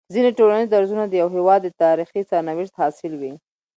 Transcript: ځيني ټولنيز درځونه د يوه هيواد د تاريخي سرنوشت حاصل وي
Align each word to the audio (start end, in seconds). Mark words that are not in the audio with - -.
ځيني 0.13 0.31
ټولنيز 0.39 0.67
درځونه 0.71 1.03
د 1.07 1.13
يوه 1.21 1.31
هيواد 1.35 1.59
د 1.63 1.69
تاريخي 1.81 2.21
سرنوشت 2.29 2.73
حاصل 2.81 3.11
وي 3.21 3.33